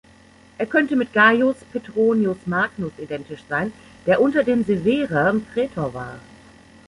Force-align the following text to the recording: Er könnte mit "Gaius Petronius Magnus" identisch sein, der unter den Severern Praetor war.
Er 0.57 0.65
könnte 0.65 0.95
mit 0.95 1.13
"Gaius 1.13 1.57
Petronius 1.71 2.47
Magnus" 2.47 2.91
identisch 2.97 3.41
sein, 3.47 3.71
der 4.07 4.19
unter 4.19 4.43
den 4.43 4.63
Severern 4.65 5.45
Praetor 5.53 5.93
war. 5.93 6.17